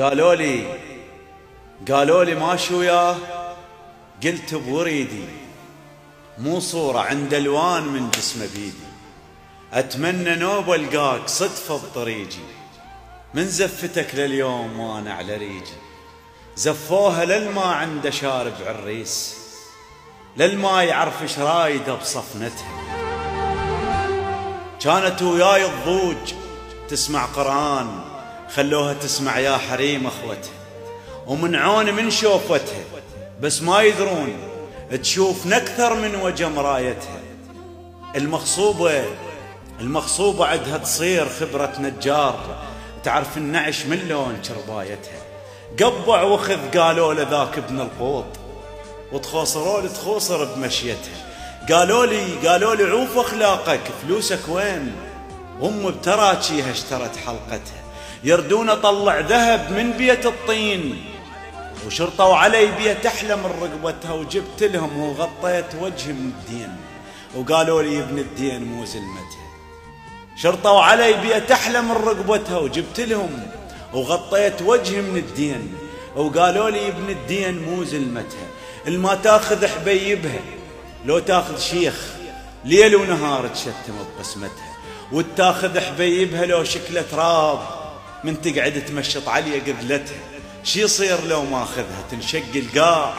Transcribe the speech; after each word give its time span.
قالوا 0.00 0.34
لي 0.34 0.78
قالوا 1.90 2.24
لي 2.24 2.34
ماشي 2.34 2.74
وياه 2.74 3.16
قلت 4.24 4.54
بوريدي 4.54 5.24
مو 6.38 6.60
صورة 6.60 6.98
عند 6.98 7.34
ألوان 7.34 7.82
من 7.82 8.10
جسمه 8.10 8.46
بيدي. 8.54 8.92
أتمنى 9.72 10.34
نوب 10.34 10.70
القاك 10.70 11.28
صدفة 11.28 11.76
بطريقي. 11.76 12.44
من 13.34 13.46
زفتك 13.46 14.14
لليوم 14.14 14.80
وأنا 14.80 15.14
على 15.14 15.36
ريجي 15.36 15.76
زفوها 16.56 17.24
للما 17.24 17.62
عنده 17.64 18.10
شارب 18.10 18.54
عريس 18.66 19.36
للما 20.36 20.82
يعرف 20.82 21.22
إيش 21.22 21.38
رايدة 21.38 21.94
بصفنتها. 21.94 22.82
كانت 24.80 25.22
وياي 25.22 25.66
الضوج 25.66 26.34
تسمع 26.88 27.24
قرآن 27.24 28.11
خلوها 28.56 28.94
تسمع 28.94 29.38
يا 29.38 29.56
حريم 29.56 30.06
أخوتها. 30.06 30.52
ومنعون 31.26 31.94
من 31.94 32.10
شوفتها 32.10 32.84
بس 33.40 33.62
ما 33.62 33.82
يدرون 33.82 34.36
تشوف 35.02 35.52
أكثر 35.52 35.94
من 35.94 36.14
وجه 36.14 36.48
مرايتها 36.48 37.20
المخصوبة 38.16 39.04
المخصوبة 39.80 40.46
عندها 40.46 40.78
تصير 40.78 41.28
خبرة 41.28 41.72
نجار 41.78 42.62
تعرف 43.04 43.36
النعش 43.36 43.86
من 43.86 44.08
لون 44.08 44.38
شربايتها. 44.42 45.22
قبع 45.80 46.22
وخذ 46.22 46.78
قالوا 46.78 47.14
له 47.14 47.22
ذاك 47.22 47.58
ابن 47.58 47.80
القوط 47.80 48.24
وتخوصروا 49.12 49.80
لي 49.80 49.88
تخوصر 49.88 50.44
بمشيتها. 50.44 51.26
قالوا 51.70 52.06
لي 52.06 52.48
قالوا 52.48 52.74
لي 52.74 52.84
عوف 52.84 53.18
أخلاقك 53.18 53.80
فلوسك 54.02 54.48
وين؟ 54.48 54.92
أم 55.62 55.90
بتراكيها 55.90 56.70
اشترت 56.70 57.16
حلقتها. 57.16 57.81
يردون 58.24 58.74
طلع 58.74 59.20
ذهب 59.20 59.72
من 59.72 59.92
بيت 59.92 60.26
الطين 60.26 61.04
وشرطوا 61.86 62.36
علي 62.36 62.66
بيت 62.66 63.06
أحلى 63.06 63.36
من 63.36 63.50
رقبتها 63.62 64.12
وجبت 64.12 64.62
لهم 64.62 64.98
وغطيت 64.98 65.74
وجهي 65.80 66.12
من 66.12 66.32
الدين. 66.38 66.76
وقالوا 67.34 67.82
لي 67.82 67.98
ابن 67.98 68.18
الدين 68.18 68.64
مو 68.64 68.84
زلمتها 68.84 69.46
شرطوا 70.36 70.82
علي 70.82 71.12
بيت 71.12 71.50
أحلى 71.50 71.82
من 71.82 71.92
رقبتها 71.92 72.58
وجبت 72.58 73.00
لهم 73.00 73.46
وغطيت 73.94 74.62
وجهي 74.62 75.02
من 75.02 75.16
الدين. 75.16 75.74
وقالوا 76.16 76.70
لي 76.70 76.88
ابن 76.88 77.10
الدين 77.10 77.58
مو 77.62 77.84
زلمتها 77.84 78.46
الما 78.86 79.14
تاخذ 79.14 79.66
حبيبها 79.66 80.40
لو 81.04 81.18
تاخذ 81.18 81.58
شيخ 81.58 81.94
ليل 82.64 82.96
ونهار 82.96 83.48
تشتم 83.48 83.72
بقسمتها 84.18 84.72
وتاخذ 85.12 85.80
حبيبها 85.80 86.46
لو 86.46 86.64
شكله 86.64 87.02
تراب 87.10 87.81
من 88.24 88.42
تقعد 88.42 88.84
تمشط 88.84 89.28
علي 89.28 89.60
قبلتها 89.60 90.16
شي 90.64 90.82
يصير 90.82 91.24
لو 91.26 91.44
ما 91.44 91.62
اخذها 91.62 92.04
تنشق 92.10 92.42
القاع 92.54 93.14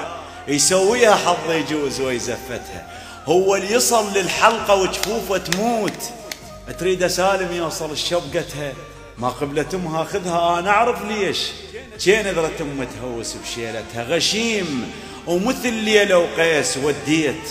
يسويها 0.48 1.16
حظ 1.16 1.52
يجوز 1.52 2.02
ويزفتها. 2.02 2.88
هو 3.26 3.56
اللي 3.56 3.74
يصل 3.74 4.14
للحلقة 4.14 4.76
وجفوفه 4.76 5.38
تموت. 5.38 6.04
تريد 6.80 7.08
سالم 7.08 7.56
يوصل 7.56 7.92
الشبقتها 7.92 8.74
ما 9.18 9.30
قبلت 9.30 9.74
امها 9.74 10.04
خذها 10.04 10.60
أنا 10.60 10.70
أعرف 10.70 11.06
ليش. 11.06 11.40
شي 11.98 12.24
نذرة 12.24 12.52
ام 12.62 12.84
تهوس 12.84 13.34
بشيلتها 13.34 14.04
غشيم 14.04 14.92
ومثل 15.28 15.74
ليلة 15.74 16.18
وقيس 16.18 16.78
وديت. 16.78 17.50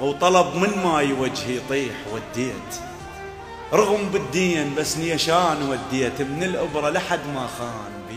وطلب 0.00 0.56
من 0.56 0.70
ماي 0.84 1.12
وجهي 1.12 1.56
يطيح 1.56 1.94
وديت. 2.12 2.93
رغم 3.74 4.08
بالدين 4.12 4.74
بس 4.74 4.96
نيشان 4.96 5.62
وديت 5.62 6.22
من 6.22 6.42
الأبرة 6.42 6.90
لحد 6.90 7.20
ما 7.34 7.46
خان 7.58 7.92
بي. 8.08 8.16